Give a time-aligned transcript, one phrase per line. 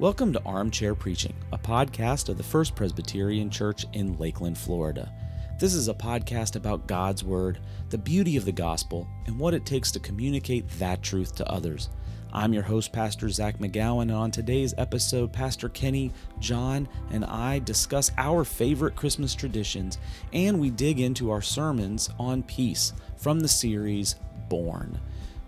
[0.00, 5.12] Welcome to Armchair Preaching, a podcast of the First Presbyterian Church in Lakeland, Florida.
[5.58, 7.58] This is a podcast about God's Word,
[7.90, 11.90] the beauty of the gospel, and what it takes to communicate that truth to others.
[12.32, 17.58] I'm your host, Pastor Zach McGowan, and on today's episode, Pastor Kenny, John, and I
[17.58, 19.98] discuss our favorite Christmas traditions,
[20.32, 24.14] and we dig into our sermons on peace from the series
[24.48, 24.98] Born.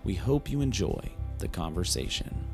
[0.03, 1.09] We hope you enjoy
[1.39, 2.52] the conversation.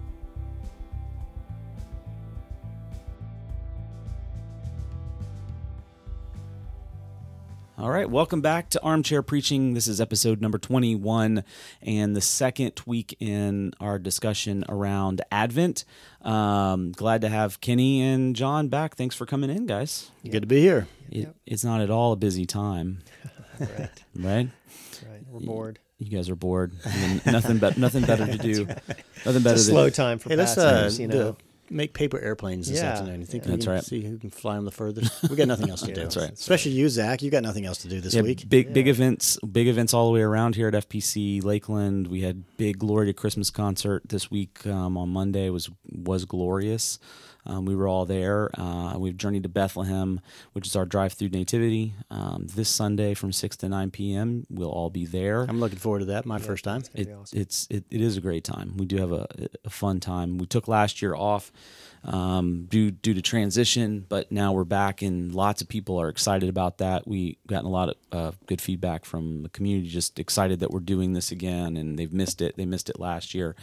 [7.79, 9.73] All right, welcome back to Armchair Preaching.
[9.73, 11.45] This is episode number 21
[11.81, 15.85] and the second week in our discussion around Advent.
[16.21, 18.97] Um, glad to have Kenny and John back.
[18.97, 20.11] Thanks for coming in, guys.
[20.29, 20.87] Good to be here.
[21.09, 22.99] It, it's not at all a busy time,
[23.61, 23.69] right.
[24.13, 24.49] right?
[25.09, 25.23] Right.
[25.29, 25.79] We're bored.
[25.99, 26.73] You guys are bored.
[26.85, 28.65] I mean, nothing, but nothing better to do.
[28.65, 31.37] Nothing better It's a than slow time for Hey, let's uh, pastors, you know.
[31.69, 33.21] Do- make paper airplanes this Yeah, afternoon.
[33.21, 33.51] You think yeah.
[33.51, 33.83] That's can right.
[33.83, 35.29] see who can fly them the furthest?
[35.29, 36.01] We got nothing else to do.
[36.01, 36.31] That's right.
[36.31, 37.21] Especially you, Zach.
[37.21, 38.47] You got nothing else to do this yeah, week.
[38.49, 42.07] big big events, big events all the way around here at FPC Lakeland.
[42.07, 45.47] We had big Glory to Christmas concert this week um, on Monday.
[45.47, 46.99] It was was glorious.
[47.49, 48.51] Um, we were all there.
[48.53, 50.21] Uh, we've journeyed to Bethlehem,
[50.53, 51.93] which is our drive-through nativity.
[52.11, 54.45] Um, this Sunday from six to nine p.m.
[54.49, 55.47] We'll all be there.
[55.49, 56.25] I'm looking forward to that.
[56.25, 56.81] My first time.
[56.93, 57.39] It's it, awesome.
[57.41, 58.77] it's it, it is a great time.
[58.77, 59.25] We do have a,
[59.65, 60.37] a fun time.
[60.37, 61.51] We took last year off
[62.03, 66.49] um, due due to transition, but now we're back, and lots of people are excited
[66.49, 67.07] about that.
[67.07, 70.79] We gotten a lot of uh, good feedback from the community, just excited that we're
[70.79, 72.55] doing this again, and they've missed it.
[72.57, 73.55] They missed it last year.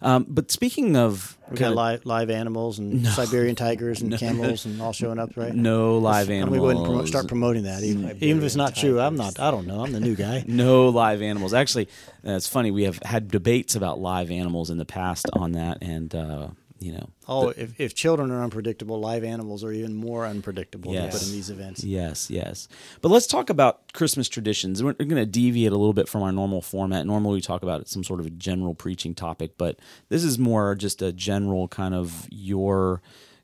[0.00, 4.80] Um, but speaking of We got live, live animals and Siberian tigers and camels and
[4.82, 5.54] all showing up, right?
[5.54, 9.00] no live I'm animals, ahead promote, start promoting that, even, even if it's not true.
[9.00, 9.38] I'm not.
[9.38, 9.82] I don't know.
[9.84, 10.44] I'm the new guy.
[10.48, 11.54] no live animals.
[11.54, 11.88] Actually,
[12.26, 12.70] uh, it's funny.
[12.70, 16.48] We have had debates about live animals in the past on that, and uh,
[16.82, 21.26] you know, Oh, if, if children are unpredictable, live animals are even more unpredictable Yes.
[21.26, 21.84] in these events.
[21.84, 22.66] Yes, yes.
[23.00, 24.82] But let's talk about Christmas traditions.
[24.82, 27.06] We're, we're going to deviate a little bit from our normal format.
[27.06, 30.74] Normally, we talk about some sort of a general preaching topic, but this is more
[30.74, 33.00] just a general kind of your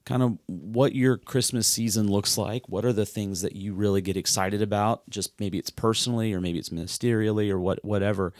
[0.09, 2.67] kind of what your Christmas season looks like.
[2.67, 5.09] What are the things that you really get excited about?
[5.11, 8.33] Just maybe it's personally, or maybe it's ministerially, or what whatever.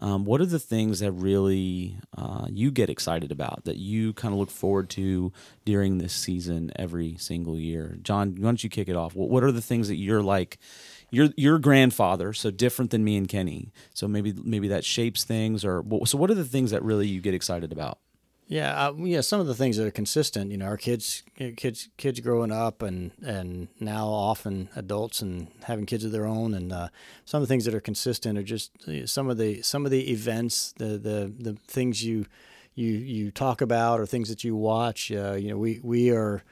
[0.00, 4.34] Um, what are the things that really uh, you get excited about that you kind
[4.34, 5.32] of look forward to
[5.64, 7.96] during this season every single year?
[8.02, 9.14] John, why don't you kick it off?
[9.14, 10.58] What, what are the things that you're like?
[11.10, 13.72] You're your grandfather, so different than me and Kenny.
[13.94, 16.18] So maybe maybe that shapes things, or so.
[16.18, 17.98] What are the things that really you get excited about?
[18.46, 19.22] Yeah, uh, yeah.
[19.22, 21.22] Some of the things that are consistent, you know, our kids,
[21.56, 26.52] kids, kids growing up, and and now often adults and having kids of their own,
[26.52, 26.88] and uh,
[27.24, 29.90] some of the things that are consistent are just uh, some of the some of
[29.90, 32.26] the events, the the the things you
[32.74, 35.10] you you talk about or things that you watch.
[35.10, 36.42] Uh, you know, we we are.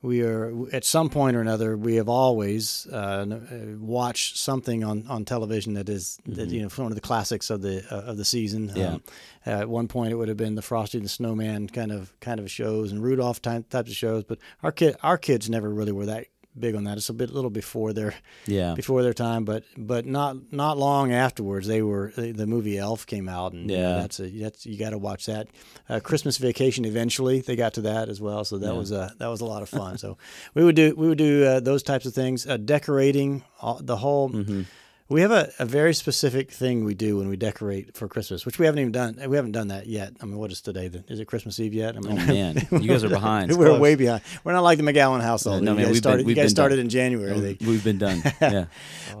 [0.00, 1.76] We are at some point or another.
[1.76, 6.68] We have always uh, uh, watched something on, on television that is that you know
[6.68, 8.70] one of the classics of the uh, of the season.
[8.74, 8.94] Yeah.
[8.94, 9.02] Um,
[9.44, 12.48] at one point, it would have been the Frosty the Snowman kind of kind of
[12.48, 14.22] shows and Rudolph type, types of shows.
[14.22, 16.26] But our kid our kids never really were that
[16.58, 16.96] big on that.
[16.98, 18.14] It's a bit little before their
[18.46, 21.66] Yeah, before their time, but but not not long afterwards.
[21.66, 23.94] They were the the movie Elf came out, and you know, Yeah.
[24.02, 25.48] that's a that's you got to watch that.
[25.88, 28.78] Uh, Christmas Vacation eventually they got to that as well, so that Yeah.
[28.78, 29.98] was a that was a lot of fun.
[29.98, 30.16] so
[30.54, 33.96] we would do we would do uh, those types of things, uh, decorating all, the
[33.96, 34.30] whole.
[34.30, 34.62] Mm-hmm.
[35.10, 38.58] We have a, a very specific thing we do when we decorate for Christmas, which
[38.58, 39.18] we haven't even done.
[39.26, 40.12] We haven't done that yet.
[40.20, 40.88] I mean, what is today?
[40.88, 41.04] then?
[41.08, 41.96] Is it Christmas Eve yet?
[41.96, 43.56] I Oh man, you guys are behind.
[43.56, 43.80] we're Close.
[43.80, 44.20] way behind.
[44.44, 45.62] We're not like the McGowan household.
[45.62, 46.26] no, man, guys we've been- started.
[46.26, 46.62] we've you guys been done.
[46.62, 47.32] started in January.
[47.32, 48.22] Oh, they- We've been done.
[48.40, 48.66] Yeah,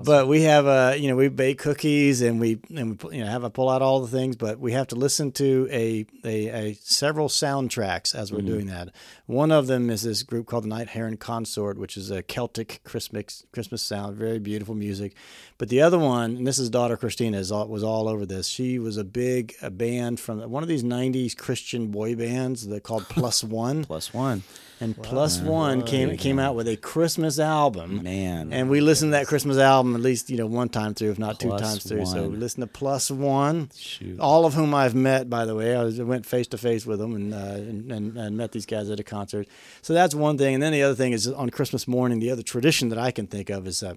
[0.04, 3.30] but we have a you know we bake cookies and we and we you know
[3.30, 6.48] have a pull out all the things but we have to listen to a a,
[6.48, 8.46] a several soundtracks as we're mm-hmm.
[8.46, 8.90] doing that
[9.26, 12.80] one of them is this group called the night heron consort which is a celtic
[12.84, 15.14] christmas christmas sound very beautiful music
[15.58, 18.46] but the other one and this is daughter christina is all, was all over this
[18.46, 22.82] she was a big a band from one of these 90s christian boy bands that
[22.82, 24.42] called plus one plus one.
[24.80, 29.18] and plus one came came out with a christmas album Man, and we listened to
[29.18, 32.06] that Christmas album at least, you know, one time through, if not two times through.
[32.06, 32.32] So One.
[32.32, 34.18] we listened to Plus One, Shoot.
[34.20, 35.76] all of whom I've met, by the way.
[35.76, 38.52] I, was, I went face to face with them and, uh, and, and and met
[38.52, 39.46] these guys at a concert.
[39.82, 40.54] So that's one thing.
[40.54, 43.26] And then the other thing is on Christmas morning, the other tradition that I can
[43.26, 43.82] think of is.
[43.82, 43.94] Uh,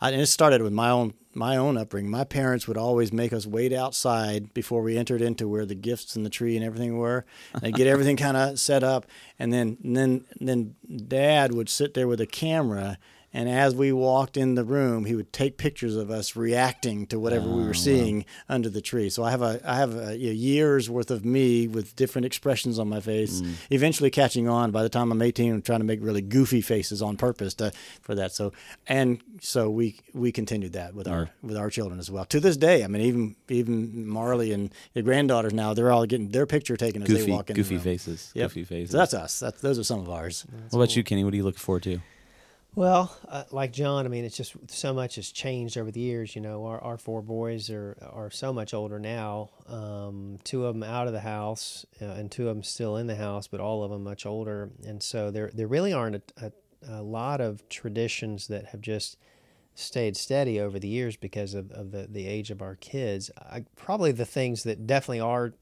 [0.00, 2.10] I, and it started with my own my own upbringing.
[2.10, 6.14] My parents would always make us wait outside before we entered into where the gifts
[6.14, 7.24] and the tree and everything were.
[7.60, 9.06] They'd get everything kind of set up,
[9.38, 10.76] and then and then and then
[11.08, 12.98] Dad would sit there with a camera
[13.36, 17.18] And as we walked in the room, he would take pictures of us reacting to
[17.18, 19.10] whatever we Oh, were seeing under the tree.
[19.10, 22.78] So I have a I have a, know, years worth of me with different expressions
[22.78, 23.40] on my face.
[23.40, 23.54] Mm.
[23.70, 24.70] Eventually catching on.
[24.70, 27.72] By the time I'm 18, I'm trying to make really goofy faces on purpose to,
[28.02, 28.30] for that.
[28.32, 28.52] So
[28.86, 32.24] and so we we continued that with our with our children as well.
[32.26, 36.28] To this day, I mean, even even Marley and the granddaughters now, they're all getting
[36.28, 37.56] their picture taken as they walk in.
[37.56, 38.30] goofy faces.
[38.34, 38.50] Yep.
[38.50, 38.90] Goofy faces.
[38.92, 39.40] So that's us.
[39.40, 40.46] That's those are some of ours.
[40.70, 41.24] what about you, Kenny?
[41.24, 41.98] What are you looking forward to?
[42.76, 46.34] Well, uh, like John, I mean, it's just so much has changed over the years.
[46.34, 49.50] You know, our, our four boys are are so much older now.
[49.68, 53.06] Um, two of them out of the house, uh, and two of them still in
[53.06, 54.70] the house, but all of them much older.
[54.84, 56.52] And so there there really aren't a, a,
[57.00, 59.18] a lot of traditions that have just
[59.76, 63.30] stayed steady over the years because of, of the, the age of our kids.
[63.38, 65.54] I, probably the things that definitely are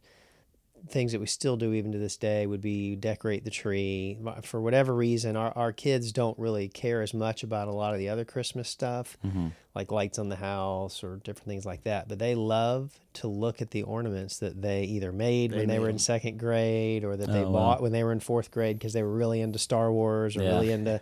[0.89, 4.19] things that we still do even to this day would be decorate the tree.
[4.43, 7.99] For whatever reason, our, our kids don't really care as much about a lot of
[7.99, 9.49] the other Christmas stuff, mm-hmm.
[9.75, 12.09] like lights on the house or different things like that.
[12.09, 15.79] But they love to look at the ornaments that they either made when they made
[15.81, 17.53] were in second grade or that they Oh, wow.
[17.53, 20.43] bought when they were in fourth grade because they were really into Star Wars or
[20.43, 20.51] Yeah.
[20.51, 21.01] really into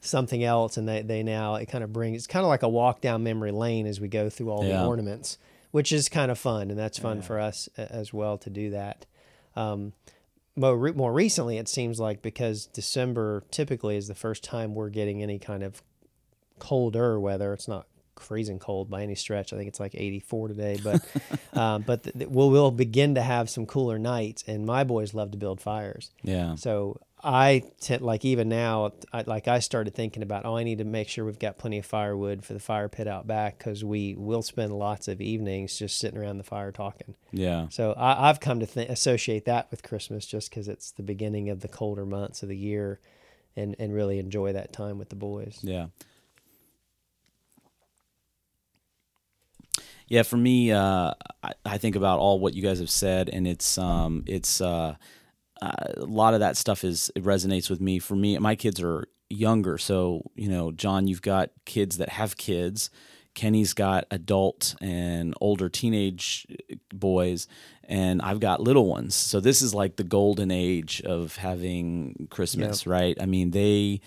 [0.00, 0.76] something else.
[0.76, 3.22] And they, they now, it kind of brings, it's kind of like a walk down
[3.22, 4.78] memory lane as we go through all Yeah.
[4.82, 5.38] the ornaments,
[5.70, 6.70] which is kind of fun.
[6.70, 9.06] And that's fun for us as well to do that.
[9.56, 9.92] Um,
[10.56, 15.22] more, more recently, it seems like because December typically is the first time we're getting
[15.22, 15.82] any kind of
[16.58, 17.52] colder weather.
[17.54, 17.86] It's not
[18.18, 19.52] freezing cold by any stretch.
[19.52, 21.04] I think it's like 84 today, but
[21.58, 24.44] um, but th- th- we'll we'll begin to have some cooler nights.
[24.46, 26.10] And my boys love to build fires.
[26.22, 26.54] Yeah.
[26.56, 30.78] So I tend like even now, I, like I started thinking about, oh, I need
[30.78, 33.84] to make sure we've got plenty of firewood for the fire pit out back because
[33.84, 37.14] we will spend lots of evenings just sitting around the fire talking.
[37.30, 37.68] Yeah.
[37.70, 41.48] So I, I've come to th- associate that with Christmas just because it's the beginning
[41.48, 42.98] of the colder months of the year,
[43.54, 45.58] and and really enjoy that time with the boys.
[45.62, 45.86] Yeah.
[50.08, 53.46] Yeah, for me, uh, I, I think about all what you guys have said, and
[53.46, 54.96] it's um, it's uh,
[55.62, 58.00] uh, a lot of that stuff is it resonates with me.
[58.00, 62.36] For me, my kids are younger, so you know, John, you've got kids that have
[62.36, 62.90] kids.
[63.34, 66.48] Kenny's got adult and older teenage
[66.92, 67.46] boys,
[67.84, 69.14] and I've got little ones.
[69.14, 73.16] So this is like the golden age of having Christmas, right?
[73.20, 74.00] I mean, they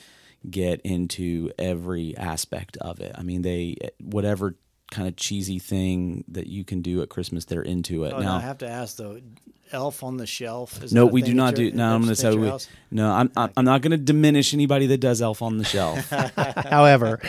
[0.47, 3.13] get into every aspect of it.
[3.17, 4.57] I mean, they whatever
[4.91, 8.13] kind of cheesy thing that you can do at Christmas, they're into it.
[8.13, 9.19] Oh, now, now I have to ask though,
[9.75, 10.81] Elf on the Shelf.
[10.83, 11.69] Is no, we do not do.
[11.71, 12.95] No, I'm going to that's say we.
[12.95, 13.29] No, I'm.
[13.35, 16.09] I'm I'm not going to diminish anybody that does Elf on the Shelf.
[16.69, 17.19] However,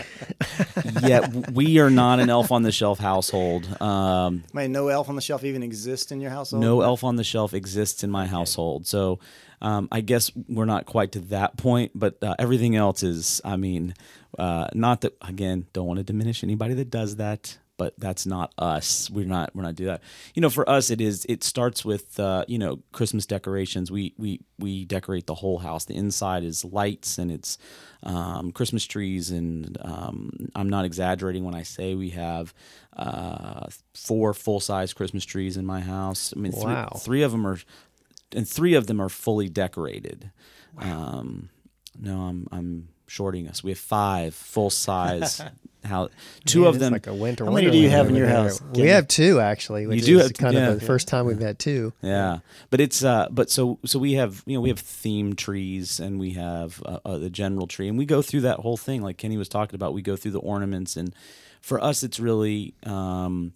[1.03, 3.81] Yet we are not an Elf on the Shelf household.
[3.81, 6.63] Um, May no Elf on the Shelf even exists in your household?
[6.63, 8.87] no Elf on the Shelf exists in my household.
[8.87, 9.19] So
[9.61, 13.41] um, I guess we're not quite to that point, but uh, everything else is.
[13.45, 13.95] I mean,
[14.39, 15.67] uh, not that again.
[15.73, 17.59] Don't want to diminish anybody that does that.
[17.79, 19.11] But that's not us.
[19.11, 19.55] We're not.
[19.55, 20.03] We're not do that.
[20.35, 21.27] You know, for us, it is.
[21.29, 23.91] It starts with uh, you know Christmas decorations.
[23.91, 25.85] We we we decorate the whole house.
[25.85, 27.59] The inside is lights and it's
[28.03, 29.31] um, Christmas trees.
[29.31, 32.55] And um, I'm not exaggerating when I say we have
[32.97, 36.33] uh, four full size Christmas trees in my house.
[36.35, 36.97] I mean, three, Wow.
[36.99, 37.59] three of them are
[38.33, 40.31] and three of them are fully decorated.
[40.79, 41.51] Um,
[41.99, 43.63] no, I'm I'm shorting us.
[43.65, 45.41] We have five full size.
[45.85, 46.09] how
[46.45, 46.93] two Man, of them?
[46.93, 47.45] like a winter.
[47.45, 48.37] How many do you have in your there.
[48.37, 48.89] house, We Kenny?
[48.89, 50.71] have two actually, which do is have- kind yeah.
[50.71, 51.93] of the first time we've had two.
[52.03, 52.39] Yeah,
[52.71, 56.19] but it's uh, but so so we have you know we have theme trees and
[56.19, 59.17] we have uh, uh, the general tree and we go through that whole thing like
[59.17, 59.95] Kenny was talking about.
[59.95, 61.15] We go through the ornaments and
[61.61, 63.53] for us it's really um,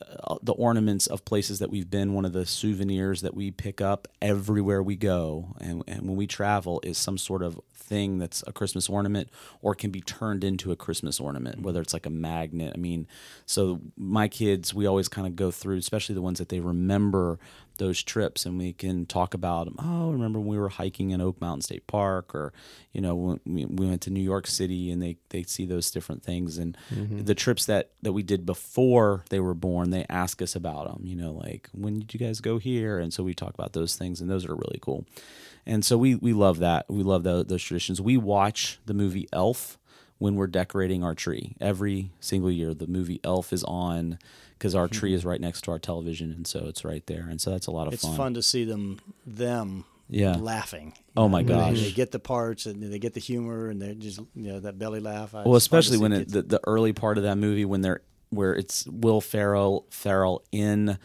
[0.00, 2.14] uh, the ornaments of places that we've been.
[2.14, 6.26] One of the souvenirs that we pick up everywhere we go and and when we
[6.26, 9.30] travel is some sort of thing that's a Christmas ornament
[9.62, 12.72] or can be turned into a Christmas ornament, whether it's like a magnet.
[12.74, 13.06] I mean,
[13.46, 17.38] so my kids, we always kind of go through, especially the ones that they remember
[17.78, 19.76] those trips and we can talk about them.
[19.78, 22.52] Oh, remember when we were hiking in Oak Mountain State Park or,
[22.92, 25.90] you know, when we, we went to New York City and they, they see those
[25.90, 26.58] different things.
[26.58, 27.24] And mm-hmm.
[27.24, 31.06] the trips that, that we did before they were born, they ask us about them,
[31.06, 32.98] you know, like when did you guys go here?
[32.98, 35.06] And so we talk about those things and those are really cool.
[35.64, 36.86] And so we, we love that.
[36.88, 38.00] We love tho- those traditions.
[38.00, 39.78] We watch the movie Elf
[40.18, 42.74] when we're decorating our tree every single year.
[42.74, 44.18] The movie Elf is on
[44.58, 45.16] because our tree mm-hmm.
[45.16, 47.70] is right next to our television, and so it's right there, and so that's a
[47.70, 48.10] lot of It's fun.
[48.10, 50.36] It's fun to see them them Yeah.
[50.36, 50.94] laughing.
[51.16, 51.80] Oh my they- gosh.
[51.80, 54.78] They, get the parts and they get the humor and they're just you know that
[54.78, 55.32] belly laugh.
[55.32, 58.86] Well, especially when it, the, the early part of that movie when they're where it's
[58.86, 60.98] Will Ferrell Ferrell in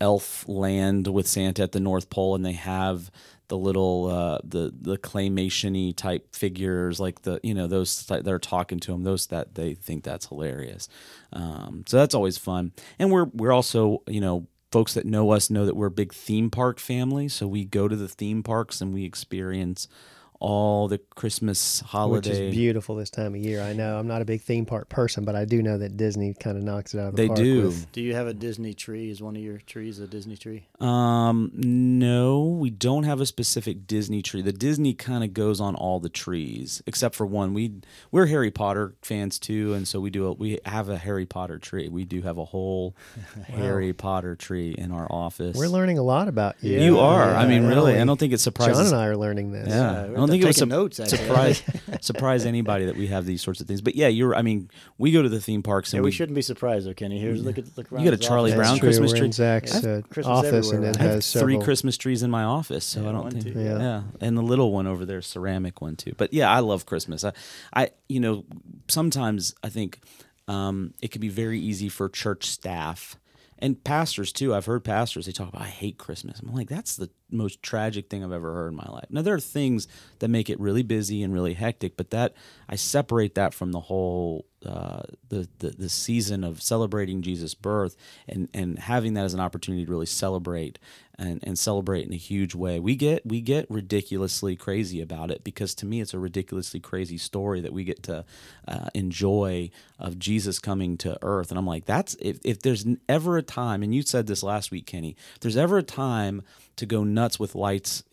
[0.00, 3.10] elf land with Santa at the North Pole, and they have
[3.48, 8.38] the little uh, the the claymation-y type figures, like the you know those that are
[8.38, 9.04] talking to them.
[9.04, 10.88] Those that they think that's hilarious.
[11.32, 15.50] Um, so that's always fun, and we're we're also you know folks that know us
[15.50, 17.28] know that we're a big theme park family.
[17.28, 19.88] So we go to the theme parks and we experience
[20.40, 22.30] all the Christmas holiday.
[22.30, 23.60] Which is beautiful this time of year.
[23.60, 26.32] I know I'm not a big theme park person, but I do know that Disney
[26.34, 27.38] kind of knocks it out of the They park.
[27.38, 27.62] do.
[27.66, 29.10] with- Do you have a Disney tree?
[29.10, 30.66] Is one of your trees a Disney tree?
[30.80, 34.42] Um, no, we don't have a specific Disney tree.
[34.42, 37.52] The Disney kind of goes on all the trees except for one.
[37.52, 37.72] We
[38.12, 41.58] we're Harry Potter fans too, and so we do a, we have a Harry Potter
[41.58, 41.88] tree.
[41.88, 42.94] We do have a whole
[43.48, 45.56] Harry Potter tree in our office.
[45.56, 46.78] We're learning a lot about you.
[46.80, 47.34] You are.
[47.34, 47.98] I mean, Yeah, really.
[47.98, 48.76] I don't think it surprises.
[48.76, 49.68] John and I are learning this.
[49.68, 51.18] Yeah, Uh, I we're don't think it was taking su- notes, actually.
[51.18, 51.62] surprise
[52.00, 53.80] surprise anybody that we have these sorts of things.
[53.80, 54.34] But yeah, you're.
[54.34, 56.94] I mean, we go to the theme parks and Yeah, we shouldn't be surprised, though,
[56.94, 57.18] Kenny.
[57.18, 58.04] Here's look at look around.
[58.04, 58.56] You got a Charlie office.
[58.66, 58.86] Brown true.
[58.88, 59.26] Christmas We're tree.
[59.26, 60.96] in Zach's Have uh, Christmas office, and everywhere it around.
[60.98, 61.62] I have has three several.
[61.62, 63.44] Christmas trees in my office, so Yeah, I don't one, think.
[63.54, 63.60] too.
[63.60, 63.78] Yeah.
[63.78, 64.02] Yeah.
[64.20, 66.12] and the little one over there, ceramic one too.
[66.16, 67.24] But yeah, I love Christmas.
[67.24, 67.32] I,
[67.74, 68.44] I, you know,
[68.88, 70.00] sometimes I think
[70.46, 73.16] um, it can be very easy for church staff
[73.58, 74.54] and pastors too.
[74.54, 76.40] I've heard pastors they talk about I hate Christmas.
[76.40, 79.06] I'm like that's the most tragic thing I've ever heard in my life.
[79.10, 79.86] Now there are things
[80.18, 82.34] that make it really busy and really hectic, but that
[82.68, 87.96] I separate that from the whole uh, the, the the season of celebrating Jesus' birth
[88.28, 90.78] and and having that as an opportunity to really celebrate
[91.18, 92.80] and, and celebrate in a huge way.
[92.80, 97.18] We get we get ridiculously crazy about it because to me it's a ridiculously crazy
[97.18, 98.24] story that we get to
[98.66, 101.50] uh, enjoy of Jesus coming to earth.
[101.50, 104.70] And I'm like, that's if if there's ever a time, and you said this last
[104.70, 106.42] week, Kenny, if there's ever a time
[106.76, 108.04] to go nuts with lights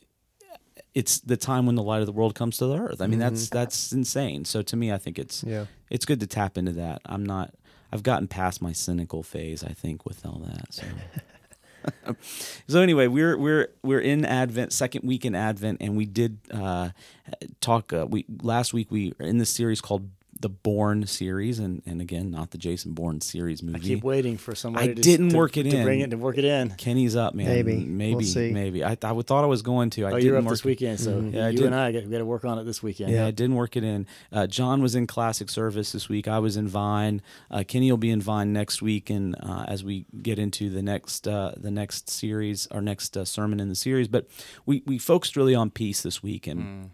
[0.95, 3.01] it's the time when the light of the world comes to the earth.
[3.01, 4.45] I mean, that's that's insane.
[4.45, 5.65] So to me, I think it's Yeah.
[5.91, 7.01] it's good to tap into that.
[7.05, 7.53] I'm not.
[7.91, 9.63] I've gotten past my cynical phase.
[9.63, 10.73] I think with all that.
[10.73, 10.83] So.
[12.67, 16.89] so anyway, we're we're we're in Advent, second week in Advent, and we did uh,
[17.61, 17.93] talk.
[17.93, 20.09] Uh, we last week we in this series called
[20.41, 23.77] the Born series, and and again, not the Jason Bourne series movie.
[23.77, 24.91] I keep waiting for somebody.
[24.91, 26.71] I to, didn't to- work it to bring it to work it in.
[26.71, 27.45] Kenny's up, man.
[27.47, 27.77] Maybe.
[27.77, 28.51] maybe, We'll see.
[28.51, 28.83] maybe.
[28.83, 30.03] I, I thought I was going to.
[30.03, 31.65] I Oh, didn't you're up this weekend, so Yeah, I you did.
[31.67, 33.11] and I got, got to work on it this weekend.
[33.11, 34.07] Yeah, I didn't work it in.
[34.31, 36.27] Uh, John was in classic service this week.
[36.27, 37.21] I was in Vine.
[37.49, 40.81] Uh, Kenny will be in Vine next week, and uh, as we get into the
[40.81, 44.09] next uh, the next series, our next uh, sermon in the series.
[44.09, 44.27] But
[44.65, 46.91] we we focused really on peace this week, and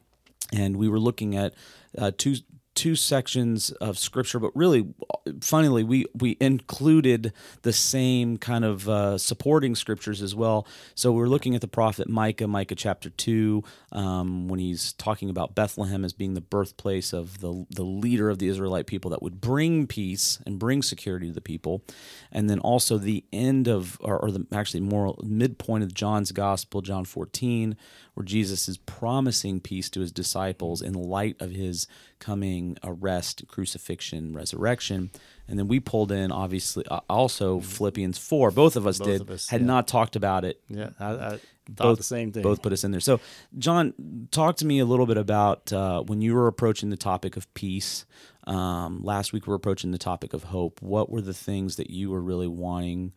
[0.54, 1.56] and we were looking at
[1.98, 2.36] uh, two
[2.74, 4.94] two sections of scripture but really
[5.42, 10.68] funnily we we included the same kind of uh, supporting scriptures as well.
[10.96, 15.56] So we're looking at the prophet micah micah chapter 2 um, when he's talking about
[15.56, 19.42] bethlehem as being the birthplace of the the leader of the israelite people that would
[19.42, 21.84] bring peace and bring security to the people.
[22.32, 26.82] And then also the end of or, or the actually more midpoint of john's gospel
[26.82, 27.75] john 14
[28.13, 31.88] where jesus is promising peace to his disciples in light of his
[32.20, 35.10] coming arrest crucifixion resurrection
[35.48, 39.22] and then we pulled in obviously uh, also philippians 4 both of us Both did
[39.22, 39.68] of us, had yeah.
[39.68, 40.89] not talked about it yeah.
[41.00, 41.39] I, I
[41.75, 42.44] thought both the same thing.
[42.44, 43.00] Both put us in there.
[43.00, 43.20] So,
[43.58, 47.38] John, talk to me a little bit about uh, when you were approaching the topic
[47.38, 48.06] of peace.
[48.46, 50.82] Um, last week we were approaching the topic of hope.
[50.82, 53.13] What were the things that you were really wanting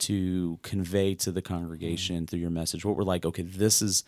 [0.00, 2.84] to convey to the congregation through your message?
[2.84, 4.04] What were like, okay, this is,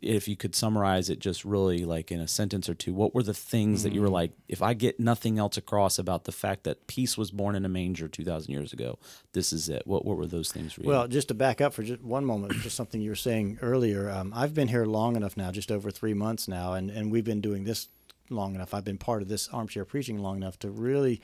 [0.00, 3.22] if you could summarize it just really like in a sentence or two, what were
[3.22, 6.64] the things that you were like, if I get nothing else across about the fact
[6.64, 8.98] that peace was born in a manger 2,000 years ago,
[9.32, 9.82] this is it?
[9.86, 10.88] What, what were those things for you?
[10.88, 14.10] Well, just to back up for just one moment, just something you were saying earlier.
[14.10, 17.24] Um, I've been here long enough now, just over three months now, and, and we've
[17.24, 17.88] been doing this
[18.30, 18.72] long enough.
[18.74, 21.20] I've been part of this armchair preaching long enough to really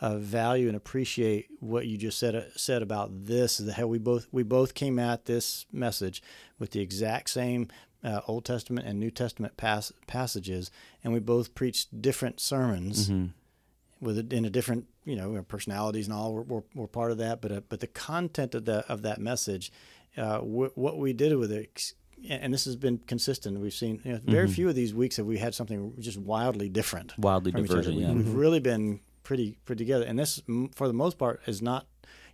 [0.00, 3.60] uh, value and appreciate what you just said uh, said about this.
[3.60, 6.22] Is that how we both we both came at this message
[6.58, 7.68] with the exact same
[8.02, 10.70] uh, Old Testament and New Testament pass, passages,
[11.04, 13.10] and we both preached different sermons
[14.00, 16.32] with it in a different, you know, personalities and all.
[16.32, 19.18] We're, we're, we're part of that, but uh, but the content of that of that
[19.20, 19.70] message,
[20.16, 21.92] uh, wh- what we did with it,
[22.26, 23.60] and this has been consistent.
[23.60, 26.70] We've seen you know, very few of these weeks have we had something just wildly
[26.70, 28.12] different, Wildly divergent, yeah.
[28.12, 30.40] We've really been pretty pretty together, and this,
[30.74, 31.86] for the most part, is not.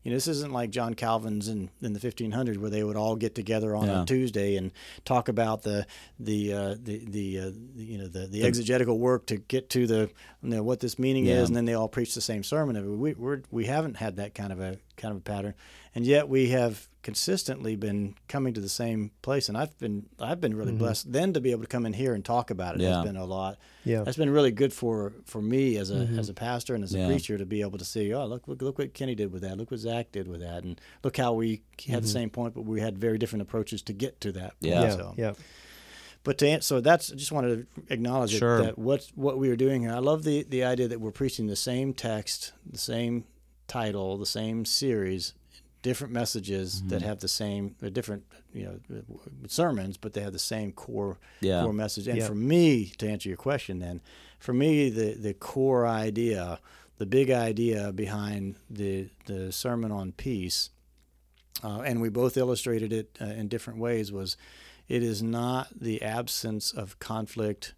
[0.02, 3.16] You know, this isn't like John Calvin's in, in the 1500s where they would all
[3.16, 4.02] get together on Yeah.
[4.02, 4.70] a Tuesday and
[5.04, 5.84] talk about the
[6.20, 9.84] the uh, the the, uh, the you know the, the exegetical work to get to
[9.88, 10.08] the
[10.42, 11.40] you know what this meaning Yeah.
[11.40, 13.00] is, and then they all preach the same sermon.
[13.00, 15.54] We we're, we haven't had that kind of a kind of a pattern,
[15.92, 20.40] and yet we have consistently been coming to the same place, and I've been I've
[20.40, 20.78] been really Mhm.
[20.78, 21.12] blessed.
[21.12, 22.96] Then to be able to come in here and talk about it Yeah.
[22.96, 23.58] has been a lot.
[23.84, 24.02] Yeah.
[24.02, 26.18] That's been really good for for me as a Mhm.
[26.18, 27.06] as a pastor and as a Yeah.
[27.06, 28.12] preacher to be able to see.
[28.12, 29.56] Oh, look look look what Kenny did with that.
[29.56, 32.12] Look what Zach did with that, and look how we had the Mhm.
[32.12, 34.54] same point, but we had very different approaches to get to that.
[34.60, 34.80] Yeah.
[34.80, 34.96] Point, Yeah.
[34.96, 35.14] so.
[35.16, 35.32] Yeah.
[36.24, 39.48] But to answer, so that's I just wanted to acknowledge it, that what what we
[39.48, 39.92] are doing here.
[39.92, 43.26] I love the the idea that we're preaching the same text, the same
[43.68, 45.34] title, the same series,
[45.90, 47.08] different messages that Mm-hmm.
[47.08, 48.22] have the same they're different
[48.58, 48.76] you know
[49.48, 51.62] sermons, but they have the same core Yeah.
[51.62, 52.06] core message.
[52.12, 52.28] And Yeah.
[52.30, 52.66] for me,
[52.98, 54.00] to answer your question, then
[54.46, 56.58] for me the the core idea,
[56.98, 58.42] the big idea behind
[58.80, 60.70] the the sermon on peace,
[61.64, 64.36] uh, and we both illustrated it uh, in different ways was
[64.88, 67.74] it is not the absence of conflict,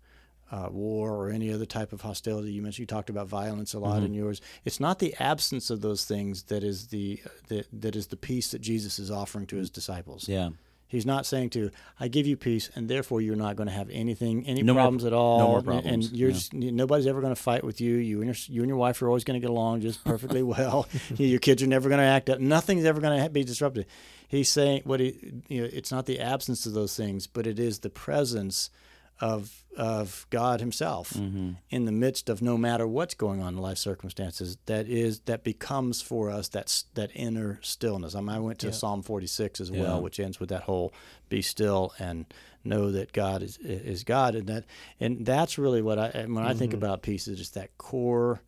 [0.51, 2.53] uh, war, or any other type of hostility.
[2.53, 4.41] You mentioned you talked about violence a lot in yours.
[4.65, 8.51] It's not the absence of those things that is the that, that is the peace
[8.53, 10.29] that Jesus is offering to his disciples.
[10.29, 10.51] Yeah.
[10.91, 13.91] He's not saying to, "I give you peace, and therefore you're not going to have
[13.91, 16.35] anything, any No more- problems at all, no more and- problems, and you're yeah.
[16.35, 17.97] just nobody's ever going to fight with you.
[17.97, 20.43] You and your you and your wife are always going to get along just perfectly
[20.55, 20.89] well.
[21.19, 22.41] your kids are never going to act up.
[22.41, 23.85] Nothing's ever going to be disrupted."
[24.29, 27.59] He's saying what he, you know, it's not the absence of those things, but it
[27.59, 28.71] is the presence
[29.21, 31.51] of of God Himself Mm-hmm.
[31.71, 34.57] in the midst of no matter what's going on in life circumstances.
[34.67, 38.15] That is that becomes for us that that inner stillness.
[38.15, 38.73] I, mean, I went to Yeah.
[38.73, 39.81] Psalm 46 as Yeah.
[39.83, 40.93] well, which ends with that whole
[41.29, 42.27] "Be still and
[42.65, 44.65] know that God is is God," and that
[45.01, 46.77] and that's really what I and when I think Mhm.
[46.79, 48.41] about peace is just that core,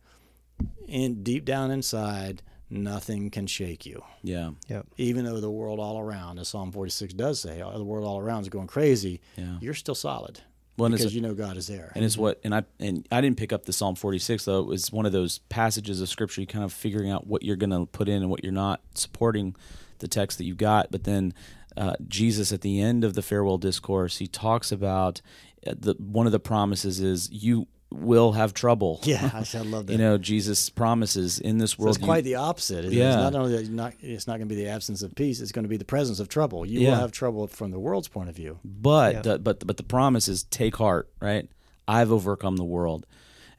[0.87, 4.51] in deep down inside, nothing can shake you Yeah.
[4.97, 8.43] even though the world all around, as Psalm 46 does say, the world all around
[8.43, 9.57] is going crazy, Yeah.
[9.61, 10.41] you're still solid
[10.81, 11.91] Well, because you know God is there.
[11.95, 14.59] And it's what and I and I didn't pick up the Psalm 46 though.
[14.59, 17.55] It was one of those passages of scripture you kind of figuring out what you're
[17.55, 19.55] going to put in and what you're not supporting
[19.99, 20.91] the text that you got.
[20.91, 21.33] But then
[21.77, 25.21] uh, Jesus at the end of the farewell discourse, he talks about
[25.65, 28.99] uh, the one of the promises is you will have trouble.
[29.03, 29.93] yeah, I I love that.
[29.93, 31.95] You know, Jesus promises in this so world.
[31.97, 32.85] it's you- quite the opposite.
[32.85, 33.15] It's Yeah.
[33.17, 35.63] not only that not, it's not going to be the absence of peace; it's going
[35.63, 36.65] to be the presence of trouble.
[36.65, 36.91] You Yeah.
[36.91, 38.59] will have trouble from the world's point of view.
[38.63, 39.21] But Yeah.
[39.21, 41.49] the, but but the promise is take heart, right?
[41.87, 43.05] I've overcome the world,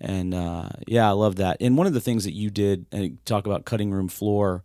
[0.00, 1.58] and uh, yeah, I love that.
[1.60, 4.62] And one of the things that you did, and talk about cutting room floor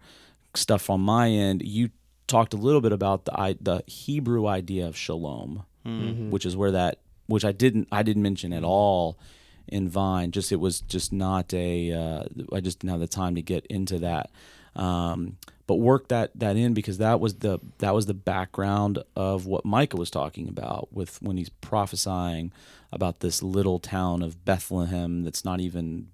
[0.56, 1.90] stuff on my end, you
[2.28, 6.30] talked a little bit about the I, the Hebrew idea of shalom, Mhm.
[6.30, 9.18] which is where that which I didn't I didn't mention at all
[9.68, 10.32] in Vine.
[10.32, 13.66] Just it was just not a uh, I just didn't have the time to get
[13.68, 14.30] into that.
[14.76, 19.46] Um, but work that that in because that was the that was the background of
[19.46, 22.52] what Micah was talking about with when he's prophesying
[22.92, 26.08] about this little town of Bethlehem that's not even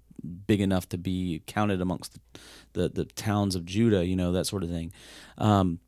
[0.46, 2.40] big enough to be counted amongst the
[2.74, 4.92] the, the towns of Judah, you know that sort of thing.
[5.38, 5.78] Um,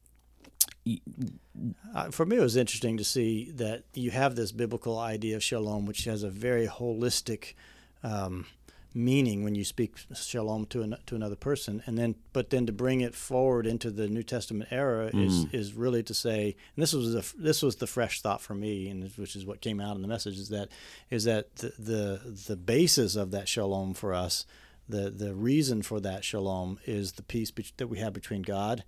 [1.94, 5.42] Uh, for me, it was interesting to see that you have this biblical idea of
[5.42, 7.54] shalom, which has a very holistic
[8.02, 8.46] um,
[8.94, 12.72] meaning when you speak shalom to an, to another person, and then but then to
[12.72, 15.54] bring it forward into the New Testament era is Mm.
[15.54, 18.88] is really to say, and this was the this was the fresh thought for me,
[18.88, 20.68] and which is what came out in the message is that
[21.10, 24.46] is that the the, the basis of that shalom for us.
[24.88, 28.84] The, the reason for that shalom is the peace be- that we have between God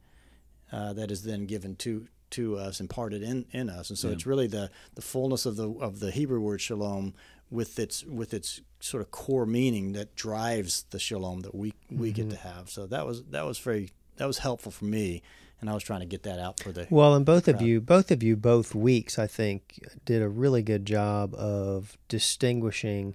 [0.72, 4.14] uh, that is then given to to us, imparted in, in us, and so Yeah.
[4.14, 7.14] it's really the the fullness of the of the Hebrew word shalom
[7.50, 12.12] with its with its sort of core meaning that drives the shalom that we we
[12.12, 12.68] get to have.
[12.68, 15.22] So that was that was very that was helpful for me,
[15.60, 17.80] and I was trying to get that out for the Well, and both of you,
[17.80, 23.14] both of you, both weeks, I think, did a really good job of distinguishing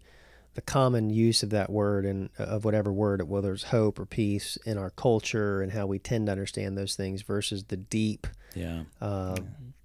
[0.55, 4.57] the common use of that word and of whatever word, whether it's hope or peace,
[4.65, 8.83] in our culture and how we tend to understand those things versus the deep, yeah,
[9.01, 9.37] uh,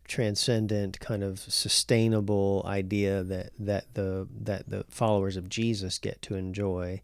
[0.07, 6.35] transcendent, kind of sustainable idea that that the that the followers of Jesus get to
[6.35, 7.01] enjoy.